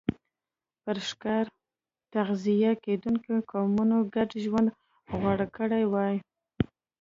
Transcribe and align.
پر 0.83 0.97
ښکار 1.07 1.45
تغذیه 2.13 2.71
کېدونکو 2.85 3.33
قومونو 3.51 3.97
ګډ 4.15 4.29
ژوند 4.43 4.67
غوره 5.19 5.47
کړی 5.57 5.83
وای. 5.93 6.15